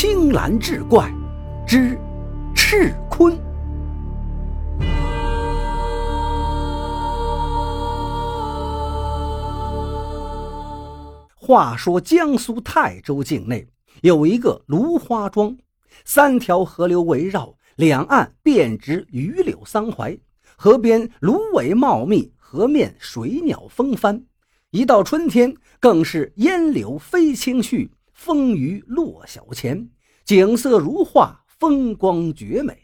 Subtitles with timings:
[0.00, 1.12] 青蓝志怪
[1.66, 1.98] 之
[2.54, 3.36] 赤坤。
[11.34, 13.66] 话说江苏泰州境内
[14.02, 15.58] 有一个芦花庄，
[16.04, 20.20] 三条河流围绕，两岸遍植榆柳桑槐，
[20.56, 24.22] 河边芦苇茂密，河面水鸟风帆。
[24.70, 27.88] 一到春天，更是烟柳飞青絮，
[28.18, 29.88] 风雨落小前，
[30.24, 32.76] 景色如画，风光绝美。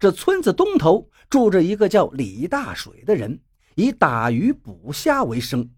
[0.00, 3.38] 这村子东头住着一个叫李大水的人，
[3.74, 5.68] 以打鱼捕虾为生。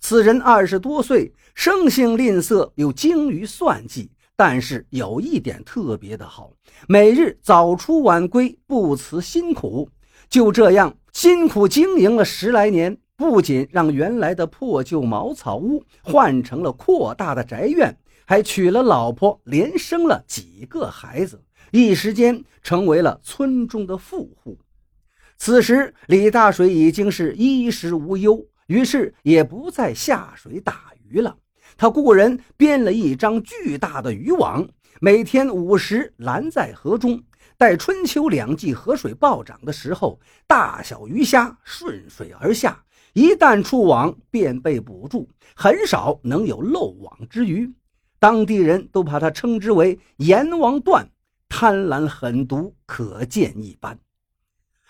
[0.00, 6.52] 此人二十多岁，生性吝啬，又精于算计，但是有一点特别的好，
[6.86, 9.88] 每日早出晚归，不辞辛苦。
[10.28, 12.98] 就这样辛苦经营了十来年。
[13.18, 21.40] 不仅让原来的破旧茅草屋换成了扩大的宅院，还娶了老婆，连生了几个孩子，
[21.70, 24.58] 一时间成为了村中的富户。
[25.38, 31.36] 此时，李大水已经是衣食无忧，于是也不再下水打鱼了。
[31.76, 34.66] 他雇人编了一张巨大的渔网，
[35.00, 37.22] 每天午时拦在河中，
[37.56, 42.82] 待春秋两季河水暴涨的时候，大小鱼虾顺水而下。
[43.12, 47.72] 一旦触网，便被捕住，很少能有漏网之鱼。
[48.18, 51.08] 当地人都把它称之为“阎王断”，
[51.48, 53.98] 贪婪狠毒，可见一斑。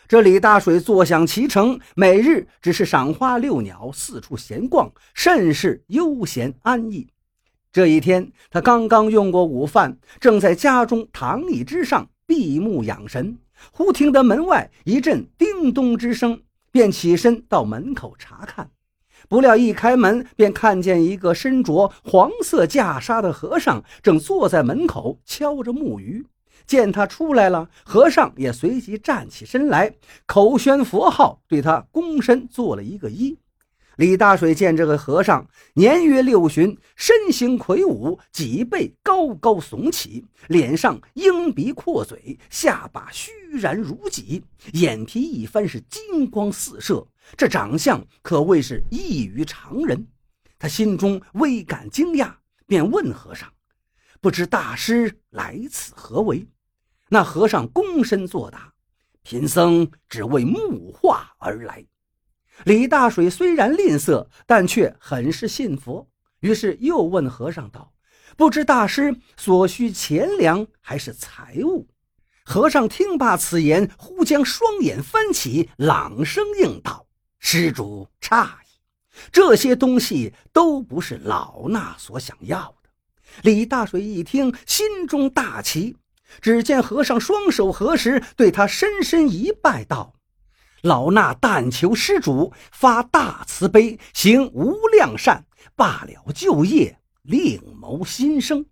[0.09, 7.09] 这李大水坐享其成，每日只是赏花遛鸟，四处闲逛，甚是悠闲安逸。
[7.73, 13.39] 这一天，他刚刚用过午饭，正在家中躺椅之上闭目养神，
[13.73, 16.43] 忽听得门外一阵叮咚之声。
[16.73, 18.71] 便起身到门口查看，
[19.29, 26.27] 不料一开门，便看见一个身着黄色袈裟的和尚正坐在门口敲着木鱼。
[26.67, 29.95] 见他出来了，和尚也随即站起身来，
[30.27, 33.37] 口宣佛号，对他躬身做了一个揖。
[33.97, 44.43] 李大水见这个和尚年约六旬，身形魁梧，脊背高高耸起，脸上鹰鼻阔嘴，下巴虚然如戟，
[44.73, 50.07] 眼皮一翻是金光四射，这长相可谓是异于常人。
[50.59, 52.35] 他心中微感惊讶，
[52.67, 53.51] 便问和尚
[54.21, 56.47] ：“不知大师来此何为？”
[57.09, 58.73] 那和尚躬身作答
[59.23, 61.85] ：“贫僧只为木化而来。”
[62.65, 66.09] 李大水虽然吝啬，但却很是信佛。
[66.41, 67.93] 于是又问和尚道
[68.37, 71.87] ：“不知大师所需钱粮还是财物？”
[72.45, 77.06] 和尚听罢此言，忽将双眼翻起，朗声应道
[77.49, 78.67] ：“施主诧异，
[79.31, 82.91] 这些东西都不是老衲所想要的。”
[83.45, 85.97] 李大水一听，心中大奇。
[86.41, 90.13] 只见和尚双手合十，对他深深一拜，道。
[90.83, 95.47] 老衲但求施主发大慈悲，行无量善，
[95.77, 98.67] 罢了旧业，另谋新生。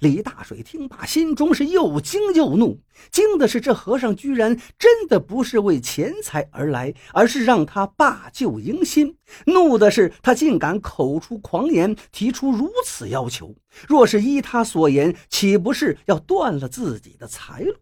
[0.00, 2.80] 李大水听罢，心中是又惊又怒。
[3.10, 9.14] 惊的是，这和尚居然真的不是为钱财而来，而是让他罢旧迎新；
[9.46, 13.54] 怒的是，他竟敢口出狂言，提出如此要求。
[13.86, 17.74] 若是依他所言，岂不是要断了自己的财路？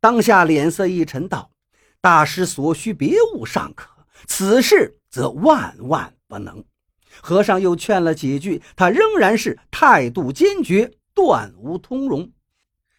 [0.00, 1.50] 当下脸色一沉，道。
[2.00, 3.88] 大师所需别物尚可，
[4.28, 6.64] 此事则万万不能。
[7.20, 12.30] 和尚又劝了几句，他仍然是态度坚决，断无通融。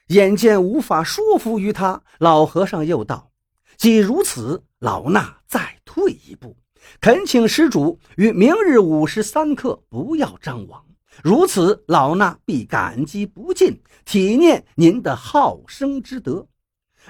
[0.07, 3.31] 眼见无法说服于他，老和尚又道
[3.77, 6.57] ：“既如此，老衲再退一步，
[6.99, 10.83] 恳请施主于明日午时三刻不要张网。
[11.23, 16.47] 如此，老衲必感激不尽，体念您的好生之德。”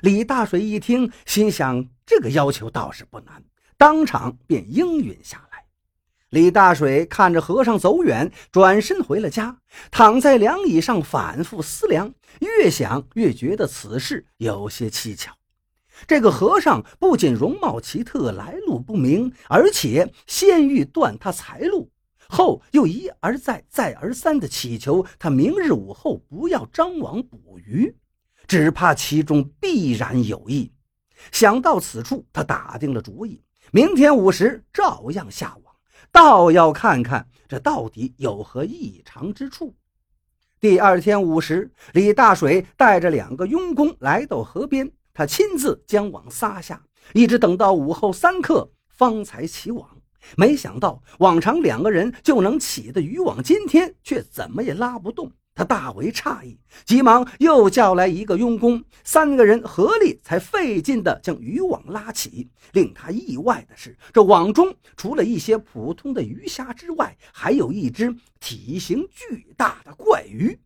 [0.02, 3.44] 李大水一听，心想这个要求倒是不难，
[3.78, 5.47] 当场便应允下。
[6.30, 9.60] 李大水看着和尚走远，转身回了家，
[9.92, 15.32] 躺在凉椅上反复思量，越想越觉得此事有些蹊跷。
[16.06, 21.90] 这个和尚不仅容貌奇特，来路不明，而且先欲断他财路，
[22.28, 27.96] 后又一而再、再而三地祈求他明日午后不要张网捕鱼。
[28.46, 30.72] 只怕其中必然有意。
[31.32, 33.42] 想到此处，他打定了主意，
[33.72, 35.67] 明天午时照样下网，
[36.12, 39.76] 倒要看看这到底有何异常之处。
[40.60, 46.82] 第二天午时，李大水带着两个佣工来到河边，他亲自将网撒下，
[47.14, 49.88] 一直等到午后三刻方才起网。
[50.36, 55.32] 没想到往常两个人就能起的渔网，今天却怎么也拉不动。
[55.58, 56.56] 他大为诧异，
[56.86, 62.48] 急忙又叫来一个佣工，三个人合力才费劲地将渔网拉起。
[62.74, 70.60] 令他意外的是，这网中除了一些普通的鱼虾之外，还有一只体型巨大的怪鱼。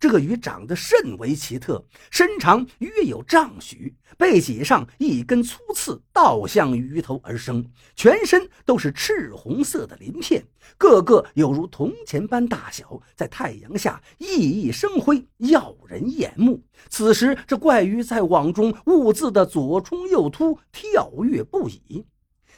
[0.00, 7.64] 这个鱼长得甚为奇特，身长约有丈许，背脊上一根粗刺倒向鱼头而生，
[7.96, 10.44] 全身都是赤红色的鳞片，
[10.76, 16.62] 个个有如铜钱般大小，在太阳下熠熠生辉，耀人眼目。
[16.88, 22.04] 此时，这怪鱼在网中兀自的左冲右突，跳跃不已。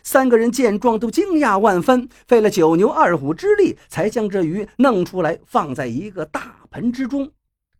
[0.02, 7.30] 三个人见状，都惊讶万分，费了九牛二虎之力，才将这鱼弄出来，放在一个大盆之中。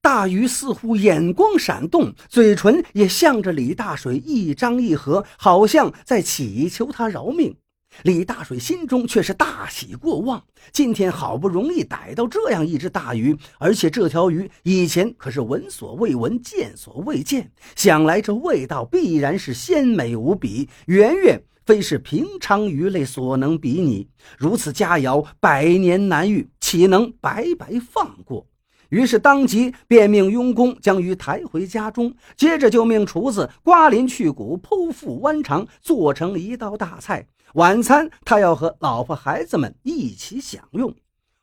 [0.02, 7.56] 大鱼似乎眼光闪动，嘴唇也向着李大水一张一合，好像在祈求他饶命。
[8.02, 10.42] 李大水心中却是大喜过望，
[10.72, 21.42] 今天好不容易逮到这样一只大鱼，而且这条鱼以前可是闻所未闻、见所未见，想来这味道必然是鲜美无比，远远。
[21.66, 28.44] 非是平常鱼类所能比拟，如此佳肴百年难遇，岂能白白放过？
[28.88, 37.24] 于是当即便命佣工将鱼抬回家中，接着就命厨子刮鳞去骨、剖腹剜肠，做成一道大菜。
[37.54, 40.94] 晚餐他要和老婆孩子们一起享用。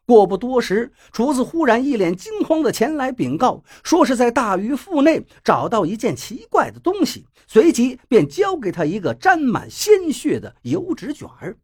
[0.05, 11.57] 过不多时，厨子忽然一脸惊慌地前来禀告，说是在大鱼腹内找到一件奇怪的东西，随即便交给他一个沾满鲜血的油纸卷儿。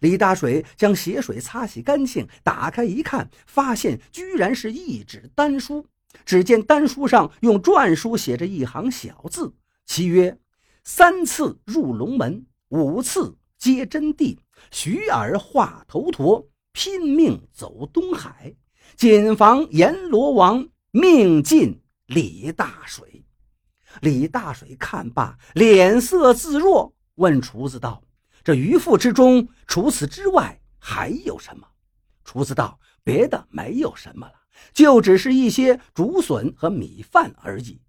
[0.00, 5.84] 李大水将血水擦洗干净，打开一看，发现居然是一纸丹书。
[6.24, 9.52] 只见丹书上用篆书写着一行小字，
[9.84, 10.38] 其曰
[10.82, 14.36] ：“三次入龙门，五次接真谛，
[14.72, 18.56] 徐儿化头陀。”拼命走东海，
[18.96, 23.26] 谨防阎罗王命尽李大水。
[24.00, 28.02] 李大水看罢，脸色自若，问厨子道
[28.42, 31.68] ：“这鱼腹之中，除此之外还有什么？”
[32.24, 34.32] 厨子道：“别的没有什么了，
[34.72, 37.82] 就只是一些竹笋和米饭而已。”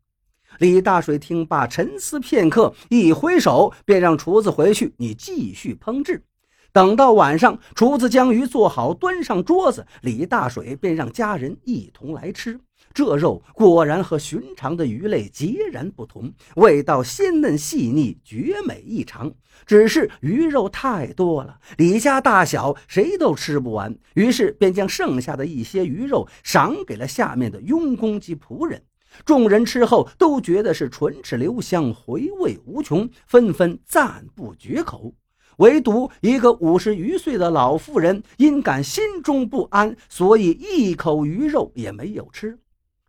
[0.63, 6.23] 李大水听罢，沉思片刻，一挥手便让厨子回去，你继续烹制。
[6.71, 12.57] 等到晚上，厨子将鱼做好，端上桌子，李大水便让家人一同来吃。
[12.93, 19.33] 这肉果然和寻常的鱼类截然不同，味道鲜嫩细腻，绝美异常。
[19.65, 28.81] 只是鱼肉太多了，李家大小谁都吃不完，于是便将剩下的一些鱼肉赏给了下面的佣工及仆人。
[29.25, 35.13] 众人吃后都觉得是唇齿留香，回味无穷，纷纷赞不绝口。
[35.57, 42.57] 唯独一个五十余岁的老妇人，因感心中不安，所以一口鱼肉也没有吃。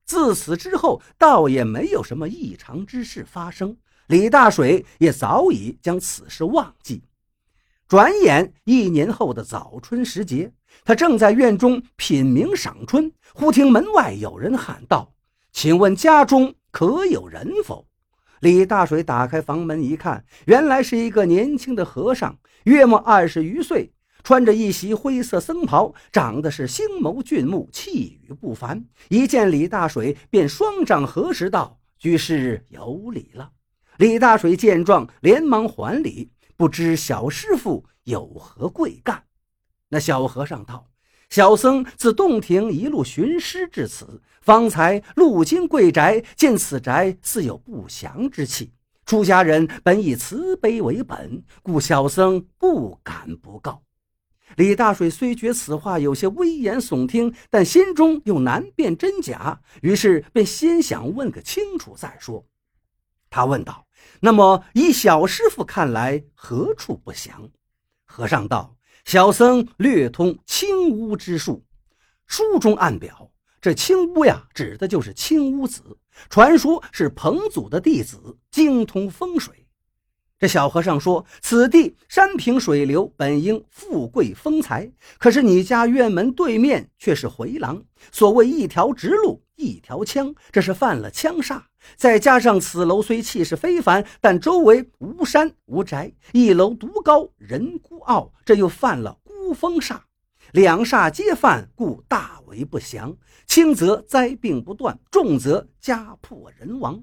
[0.04, 3.74] 自此之后，倒也没有什么异常之事发生。
[4.08, 7.02] 李大水也早已将此事忘记。
[7.88, 10.52] 转眼一年后的早春时节，
[10.84, 15.10] 他正在院中品茗赏春，忽听门外有人喊道
[15.54, 17.86] ：“请问家中可有人否？”
[18.40, 28.84] 李大水打开房门一看，原来是一个年轻的和尚，约莫二十余岁，穿着一袭灰色僧袍，长得是星眸俊目，气宇不凡。
[29.08, 33.52] 一见李大水，便双掌合十道：“居士有礼了。”
[33.96, 39.22] 李大水见状，连忙还礼，不知小师傅有何贵干？
[39.88, 40.90] 那小和尚道。
[41.34, 48.72] 小僧自洞庭一路寻师至此，方才路经贵宅，见此宅似有不祥之气。
[49.04, 53.82] 出家人本以慈悲为本，故小僧不敢不告。
[54.54, 62.46] 李大水虽觉此话有些危言耸听，但心中又难辨真假，于是便先想问个清楚再说。
[63.28, 63.88] 他问道
[64.22, 67.50] ：“那么以小师傅看来，何处不祥？”
[68.06, 68.76] 和尚道。
[69.04, 71.64] 小僧略通青巫之术，
[72.26, 73.30] 书中暗表，
[73.60, 75.98] 这青巫呀，指的就是青巫子，
[76.30, 79.63] 传说是彭祖的弟子，精通风水。
[80.44, 87.82] 这小和尚说：“此地山平水流，本应富贵丰财，可是你家院门对面却是回廊。
[88.12, 91.62] 所谓一条直路，一条枪，这是犯了枪煞。
[91.96, 99.96] 再加上此楼虽气势非凡，但周围无山无宅，一楼独高，人孤傲，这又犯了孤峰煞。
[100.52, 103.16] 两煞皆犯，故大为不祥。
[103.46, 107.02] 轻则灾病不断，重则家破人亡。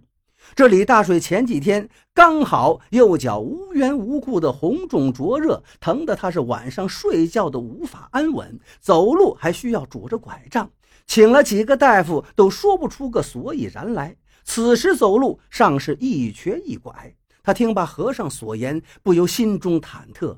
[0.56, 10.70] 这李大水前几天刚好右脚无缘无故的红肿灼热，疼得他是晚上睡觉都无法安稳，走路还需要拄着拐杖。
[11.08, 14.16] 请了几个大夫，都说不出个所以然来。
[14.44, 17.16] 此时走路尚是一瘸一拐。
[17.44, 20.38] 他听罢和尚所言，不由心中忐忑。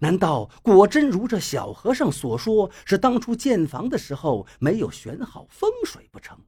[0.00, 6.38] 难道果真如这小和尚所说，是当初建房的时候没有选好风水不成？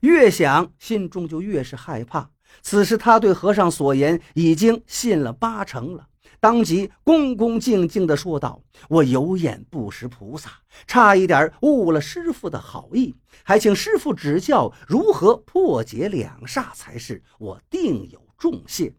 [0.00, 2.30] 越想，心中就越是害怕。
[2.60, 6.06] 此时他对和尚所言已经信了八成了，
[6.38, 10.50] 当即恭恭敬敬地说道：“我有眼不识菩萨，
[10.86, 18.92] 差一点误了师傅的好意，还请师傅指教如何破解两煞才是，我定有重谢。”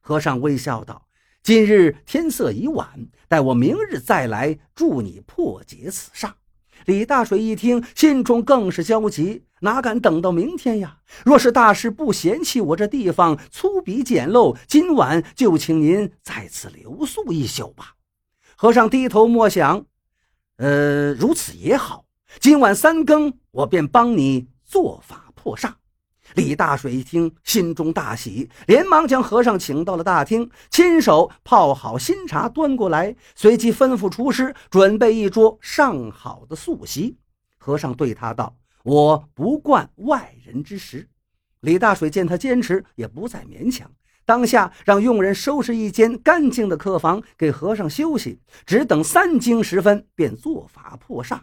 [0.00, 1.06] 和尚微笑道。
[1.42, 6.32] 今日天色已晚，待我明日再来助你破解此煞。
[6.86, 10.98] 李大水一听，心中更是焦急，哪敢等到明天呀？
[11.24, 17.94] 若是大师不嫌弃我这地方粗鄙简陋，今晚就请您在此留宿一宿吧。
[18.56, 19.84] 和尚低头默想，
[20.56, 22.04] 呃，如此也好。
[22.38, 25.72] 今晚三更，我便帮你做法破煞。
[26.34, 37.16] 李大水一听，心中大喜，连忙将和尚请到了大厅，亲手泡好新茶端过来，随即吩咐厨师准备一桌上好的素席。
[37.58, 41.08] 和尚对他道：“我不惯外人之食。”
[41.60, 43.90] 李大水见他坚持，也不再勉强，
[44.24, 51.40] 当下让佣人收拾一间干净的客房给和尚休息，只等三更时分便做法破煞。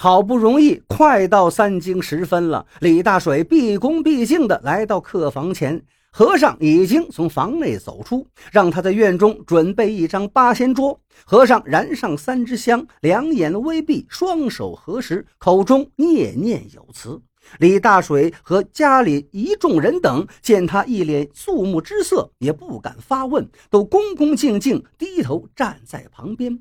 [0.00, 11.00] 好不容易快到三更时分了，李大水毕恭毕敬地来到客房前，和尚已经从房内走出，让他在院中准备一张八仙桌。
[11.24, 17.20] 和尚燃上三支香，两眼微闭，双手合十，口中念念有词。
[17.58, 26.56] 李大水和家里一众人等见他一脸肃穆之色，也不敢发问，都恭恭敬敬低头站在旁边。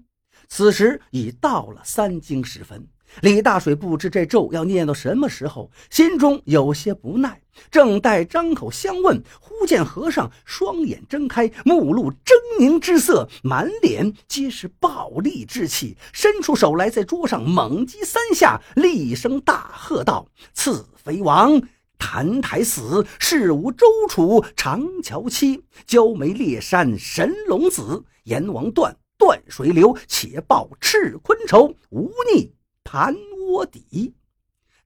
[0.47, 2.87] 此时已到了三更时分。
[3.21, 12.15] 李大水不知这咒要念到什么时候，心中有些不耐，正待张口相问，忽见和尚双眼睁开，目露狰
[12.59, 21.61] 狞之色，满脸皆是暴戾之气，伸出手来，在桌上猛击三下，厉声大喝道：“刺飞王，
[21.97, 32.51] 澹台死，事无周楚，长桥妻，焦眉烈山神龙子，阎王断，断水流，且报赤坤仇，无逆。”
[32.89, 33.13] 盘
[33.49, 34.13] 窝底，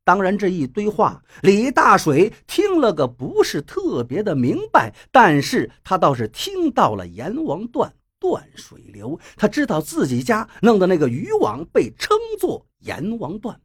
[0.04, 13.62] 当然这一堆话，李大水听了个不是特别的明白，但是他倒是听到了阎王断断水流，他知道自己家弄的那个渔网被称作阎王断。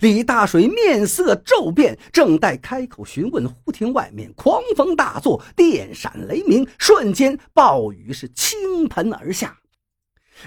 [0.00, 9.61] 李大水面色骤变，正待开口询问，忽听外面狂风大作，电闪雷鸣，瞬间暴雨是倾盆而下。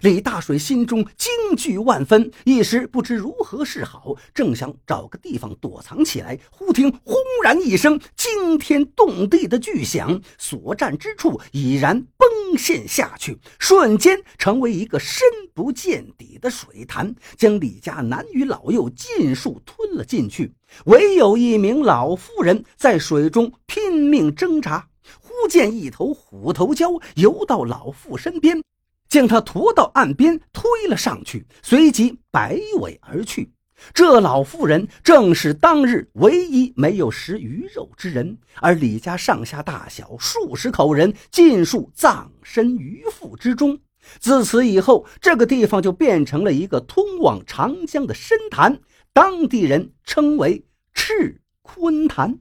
[0.02, 20.54] 李大水心中惊惧万分，一时不知如何是好，正想找个地方躲藏起来，忽听轰然一声惊天动地的巨响，所站之处已然崩陷下去，瞬间成为一个深不见底的水潭，将李家男女老幼尽数吞了进去。
[20.86, 24.88] 唯有一名老妇人在水中拼命挣扎，
[25.22, 28.62] 忽见一头虎头蛟游到老妇身边。
[29.08, 33.52] 将他驮到岸边，推了上去，随即摆尾而去。
[33.94, 43.78] 这老妇人正是当日唯一没有食鱼肉之人，而李家上下大小数十口人尽数葬身鱼腹之中。
[44.20, 48.80] 自此以后，这个地方就变成了一个通往长江的深潭，
[49.12, 52.40] 当地人称为赤坤潭。